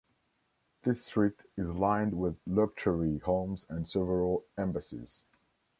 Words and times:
This 0.81 1.05
street 1.05 1.41
is 1.55 1.67
lined 1.69 2.17
with 2.17 2.39
luxury 2.47 3.19
homes 3.19 3.67
and 3.69 3.87
several 3.87 4.45
embassies. 4.57 5.21